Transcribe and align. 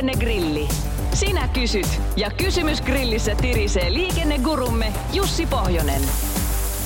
Liikennegrilli. 0.00 0.68
Sinä 1.14 1.48
kysyt 1.48 2.00
ja 2.16 2.30
kysymys 2.30 2.82
grillissä 2.82 3.34
tirisee 3.34 3.92
liikennegurumme 3.92 4.92
Jussi 5.12 5.46
Pohjonen. 5.46 6.02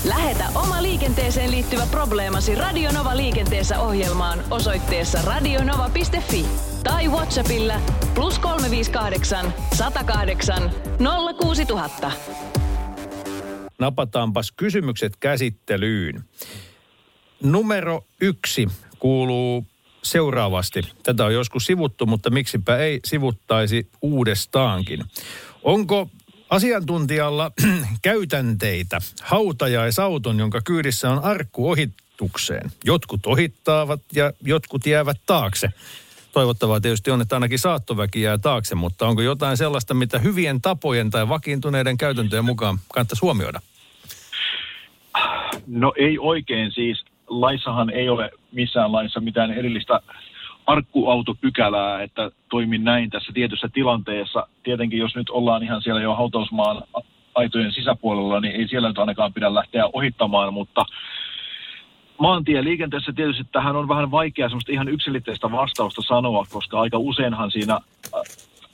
Lähetä 0.05 0.45
oma 0.55 0.83
liikenteeseen 0.83 1.51
liittyvä 1.51 1.87
probleemasi 1.91 2.55
Radionova 2.55 3.17
liikenteessä 3.17 3.81
ohjelmaan 3.81 4.39
osoitteessa 4.51 5.19
radionova.fi 5.23 6.47
tai 6.85 7.09
Whatsappilla 7.09 7.75
plus 8.15 8.39
358 8.39 9.55
108 9.75 10.71
06000. 11.41 12.13
Napataanpas 13.79 14.53
kysymykset 14.53 15.17
käsittelyyn. 15.21 16.25
Numero 17.43 18.05
yksi 18.21 18.69
kuuluu 18.99 19.67
seuraavasti. 20.05 20.83
Tätä 21.03 21.25
on 21.25 21.35
joskus 21.35 21.67
sivuttu, 21.67 22.07
mutta 22.07 22.31
miksipä 22.31 22.77
ei 22.77 23.01
sivuttaisi 23.05 23.89
uudestaankin. 24.03 25.05
Onko 25.63 26.11
asiantuntijalla 26.51 27.51
käytänteitä 28.03 28.99
hautajaisauton, 29.23 30.39
jonka 30.39 30.61
kyydissä 30.65 31.11
on 31.11 31.25
arkku 31.25 31.71
ohitukseen? 31.71 32.73
Jotkut 32.85 33.27
ohittaavat 33.27 34.01
ja 34.13 34.33
jotkut 34.43 34.87
jäävät 34.87 35.21
taakse. 35.27 35.69
Toivottavaa 36.33 36.81
tietysti 36.81 37.11
on, 37.11 37.21
että 37.21 37.37
ainakin 37.37 37.59
saattoväki 37.59 38.23
jää 38.23 38.39
taakse, 38.39 38.75
mutta 38.75 39.07
onko 39.07 39.23
jotain 39.23 39.57
sellaista, 39.57 39.95
mitä 39.95 40.19
hyvien 40.19 40.63
tapojen 40.63 41.11
tai 41.11 41.29
vakiintuneiden 41.29 41.97
käytäntöjen 41.97 42.45
mukaan 42.45 42.79
kannattaisi 42.95 43.21
huomioida? 43.23 43.61
No 45.67 45.93
ei 45.97 46.19
oikein 46.19 46.73
siis. 46.73 47.05
Laissahan 47.27 47.91
ei 47.91 48.09
ole 48.09 48.31
missään 48.55 48.93
laissa 48.93 49.21
mitään 49.21 49.51
erillistä 49.51 50.01
arkkuautopykälää, 50.67 52.03
että 52.03 52.31
toimin 52.49 52.85
näin 52.85 53.11
tässä 53.11 53.33
tietyssä 53.33 53.69
tilanteessa. 53.73 54.47
Tietenkin 54.63 54.99
jos 54.99 55.17
nyt 55.17 55.31
ollaan 55.31 55.63
ihan 55.63 55.83
siellä 55.83 56.01
jo 56.01 56.15
hautausmaan 56.15 56.83
aitojen 57.35 57.73
sisäpuolella, 57.73 58.41
niin 58.41 58.55
ei 58.57 58.69
siellä 58.69 58.89
nyt 58.89 58.99
ainakaan 58.99 59.33
pidä 59.33 59.55
lähteä 59.55 59.85
ohittamaan, 59.93 60.55
mutta 60.55 60.85
maantieliikenteessä 62.19 63.13
tietysti 63.13 63.45
tähän 63.53 63.77
on 63.77 63.89
vähän 63.89 64.11
vaikea 64.11 64.49
semmoista 64.49 64.73
ihan 64.73 64.89
yksilitteistä 64.89 65.53
vastausta 65.53 66.03
sanoa, 66.03 66.47
koska 66.53 66.81
aika 66.81 66.99
useinhan 66.99 67.51
siinä 67.51 67.81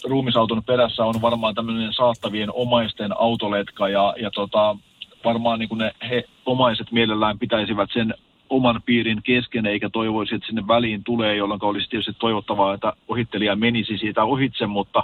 ruumisauton 0.05 0.65
perässä 0.65 1.05
on 1.05 1.23
varmaan 1.23 1.55
tämmöinen 1.55 1.93
saattavien 1.93 2.53
omaisten 2.53 3.21
autoletka 3.21 3.89
ja, 3.89 4.15
ja 4.21 4.31
tota, 4.31 4.77
varmaan 5.25 5.59
niin 5.59 5.69
kuin 5.69 5.79
ne 5.79 5.93
he 6.11 6.25
omaiset 6.47 6.93
mielellään 6.93 7.39
pitäisivät 7.39 7.91
sen 7.93 8.15
oman 8.51 8.83
piirin 8.87 9.23
kesken, 9.23 9.67
eikä 9.67 9.91
toivoisi, 9.91 10.35
että 10.35 10.47
sinne 10.47 10.67
väliin 10.69 11.05
tulee, 11.05 11.37
jolloin 11.37 11.65
olisi 11.65 11.89
tietysti 11.91 12.13
toivottavaa, 12.19 12.75
että 12.75 12.93
ohittelija 13.09 13.57
menisi 13.57 13.99
siitä 13.99 14.25
ohitse, 14.25 14.67
mutta 14.67 15.03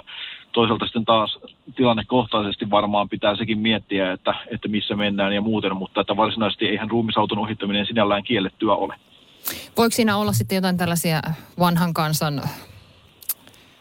toisaalta 0.51 0.85
sitten 0.85 1.05
taas 1.05 1.39
tilannekohtaisesti 1.75 2.69
varmaan 2.69 3.09
pitää 3.09 3.35
sekin 3.35 3.59
miettiä, 3.59 4.11
että, 4.11 4.33
että 4.53 4.67
missä 4.67 4.95
mennään 4.95 5.35
ja 5.35 5.41
muuten, 5.41 5.75
mutta 5.75 6.01
että 6.01 6.17
varsinaisesti 6.17 6.65
eihän 6.65 6.89
ruumisauton 6.89 7.39
ohittaminen 7.39 7.85
sinällään 7.85 8.23
kiellettyä 8.23 8.75
ole. 8.75 8.95
Voiko 9.77 9.95
siinä 9.95 10.17
olla 10.17 10.33
sitten 10.33 10.55
jotain 10.55 10.77
tällaisia 10.77 11.21
vanhan 11.59 11.93
kansan 11.93 12.41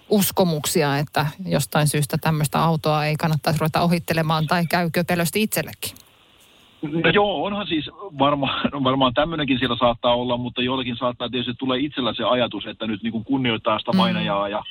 uskomuksia, 0.08 0.98
että 0.98 1.26
jostain 1.46 1.88
syystä 1.88 2.18
tämmöistä 2.18 2.62
autoa 2.64 3.06
ei 3.06 3.16
kannattaisi 3.16 3.60
ruveta 3.60 3.80
ohittelemaan 3.80 4.46
tai 4.46 4.66
käykö 4.66 5.04
pelösti 5.04 5.42
itsellekin? 5.42 5.95
No 6.92 7.10
joo, 7.10 7.44
onhan 7.44 7.66
siis 7.66 7.90
varmaan, 8.18 8.70
varmaan 8.84 9.14
tämmöinenkin 9.14 9.58
siellä 9.58 9.76
saattaa 9.76 10.14
olla, 10.14 10.36
mutta 10.36 10.62
jollakin 10.62 10.96
saattaa 10.96 11.28
tietysti 11.28 11.54
tulla 11.58 11.74
itsellä 11.74 12.14
se 12.14 12.24
ajatus, 12.24 12.66
että 12.66 12.86
nyt 12.86 13.02
niin 13.02 13.12
kuin 13.12 13.24
kunnioittaa 13.24 13.78
sitä 13.78 13.92
mainajaa 13.92 14.46
mm. 14.46 14.50
ja 14.50 14.62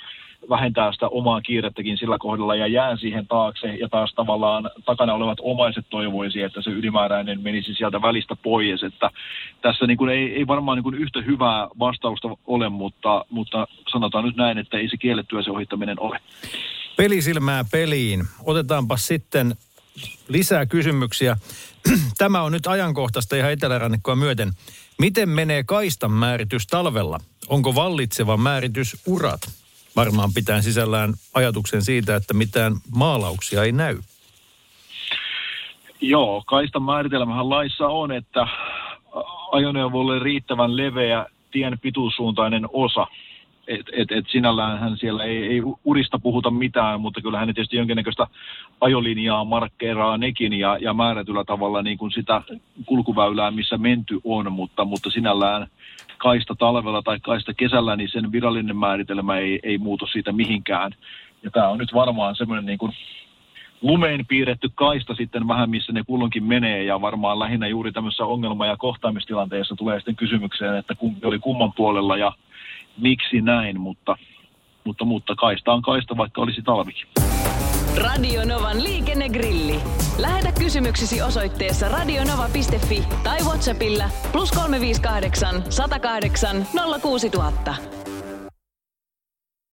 vähentää 0.49 0.91
sitä 0.91 1.07
omaa 1.07 1.41
kiirettäkin 1.41 1.97
sillä 1.97 2.17
kohdalla 2.19 2.55
ja 2.55 2.67
jää 2.67 2.97
siihen 2.97 3.27
taakse 3.27 3.75
ja 3.75 3.89
taas 3.89 4.13
tavallaan 4.13 4.69
takana 4.85 5.13
olevat 5.13 5.38
omaiset 5.41 5.85
toivoisi, 5.89 6.41
että 6.41 6.62
se 6.62 6.69
ylimääräinen 6.69 7.41
menisi 7.41 7.73
sieltä 7.73 8.01
välistä 8.01 8.35
pois. 8.35 8.84
Että 8.84 9.09
tässä 9.62 9.88
niin 9.88 9.97
kuin 9.97 10.09
ei, 10.09 10.35
ei 10.35 10.47
varmaan 10.47 10.75
niin 10.78 10.84
kuin 10.84 10.95
yhtä 10.95 11.22
hyvää 11.22 11.68
vastausta 11.79 12.28
ole, 12.47 12.69
mutta, 12.69 13.25
mutta 13.29 13.68
sanotaan 13.91 14.25
nyt 14.25 14.35
näin, 14.35 14.57
että 14.57 14.78
ei 14.78 14.89
se 14.89 14.97
kiellettyä 14.97 15.41
se 15.41 15.51
ohittaminen 15.51 16.00
ole. 16.00 16.19
Pelisilmää 16.97 17.66
peliin. 17.72 18.23
Otetaanpa 18.45 18.97
sitten 18.97 19.56
lisää 20.28 20.66
kysymyksiä. 20.66 21.38
Tämä 22.17 22.41
on 22.41 22.51
nyt 22.51 22.67
ajankohtaista 22.67 23.35
ihan 23.35 23.51
etelärannikkoa 23.51 24.16
myöten. 24.16 24.51
Miten 25.00 25.29
menee 25.29 25.63
kaistan 25.63 26.11
määritys 26.11 26.67
talvella? 26.67 27.19
Onko 27.50 27.75
vallitseva 27.75 28.38
määritys 28.38 28.97
urat? 29.07 29.41
Varmaan 29.95 30.33
pitää 30.33 30.61
sisällään 30.61 31.13
ajatuksen 31.33 31.81
siitä, 31.81 32.16
että 32.16 32.33
mitään 32.33 32.75
maalauksia 32.95 33.63
ei 33.63 33.72
näy. 33.72 33.97
Joo, 36.01 36.44
kaistan 36.45 36.83
määritelmähän 36.83 37.50
laissa 37.50 37.88
on, 37.88 38.12
että 38.12 38.47
ajoneuvolle 39.51 40.19
riittävän 40.19 40.77
leveä 40.77 41.25
tien 41.51 41.79
pituussuuntainen 41.79 42.67
osa– 42.73 43.07
et, 43.67 43.85
et, 43.93 44.11
et 44.11 44.25
sinällään 44.27 44.79
hän 44.79 44.97
siellä 44.97 45.23
ei, 45.23 45.43
ei 45.43 45.61
urista 45.83 46.19
puhuta 46.19 46.51
mitään, 46.51 47.01
mutta 47.01 47.21
kyllä 47.21 47.39
hän 47.39 47.47
tietysti 47.47 47.77
jonkinnäköistä 47.77 48.27
ajolinjaa 48.81 49.45
markkeeraa 49.45 50.17
nekin 50.17 50.53
ja, 50.53 50.77
ja 50.81 50.93
määrätyllä 50.93 51.43
tavalla 51.43 51.81
niin 51.81 51.97
kuin 51.97 52.11
sitä 52.11 52.41
kulkuväylää, 52.85 53.51
missä 53.51 53.77
menty 53.77 54.19
on, 54.23 54.51
mutta, 54.51 54.85
mutta 54.85 55.09
sinällään 55.09 55.67
kaista 56.17 56.55
talvella 56.55 57.01
tai 57.01 57.19
kaista 57.19 57.53
kesällä, 57.53 57.95
niin 57.95 58.09
sen 58.09 58.31
virallinen 58.31 58.77
määritelmä 58.77 59.37
ei, 59.37 59.59
ei 59.63 59.77
muutu 59.77 60.07
siitä 60.07 60.31
mihinkään. 60.31 60.91
Ja 61.43 61.51
tämä 61.51 61.69
on 61.69 61.77
nyt 61.77 61.93
varmaan 61.93 62.35
semmoinen 62.35 62.65
niin 62.65 62.93
lumeen 63.81 64.25
piirretty 64.25 64.69
kaista 64.75 65.15
sitten 65.15 65.47
vähän, 65.47 65.69
missä 65.69 65.93
ne 65.93 66.03
kulloinkin 66.07 66.43
menee, 66.43 66.83
ja 66.83 67.01
varmaan 67.01 67.39
lähinnä 67.39 67.67
juuri 67.67 67.91
tämmöisessä 67.91 68.25
ongelma- 68.25 68.65
ja 68.65 68.77
kohtaamistilanteessa 68.77 69.75
tulee 69.75 69.99
sitten 69.99 70.15
kysymykseen, 70.15 70.75
että 70.75 70.95
kumpi 70.95 71.27
oli 71.27 71.39
kumman 71.39 71.73
puolella, 71.73 72.17
ja 72.17 72.31
miksi 72.97 73.41
näin, 73.41 73.79
mutta, 73.79 74.17
mutta, 74.83 75.06
mutta 75.06 75.35
kaista 75.35 75.73
on 75.73 75.81
kaista, 75.81 76.17
vaikka 76.17 76.41
olisi 76.41 76.61
talvikin. 76.61 77.07
Radio 78.03 78.45
Novan 78.45 78.83
liikennegrilli. 78.83 79.75
Lähetä 80.19 80.51
kysymyksesi 80.59 81.22
osoitteessa 81.22 81.89
radionova.fi 81.89 83.03
tai 83.23 83.39
Whatsappilla 83.39 84.03
plus 84.31 84.51
358 84.51 85.63
108 85.72 86.66
06000. 87.01 87.94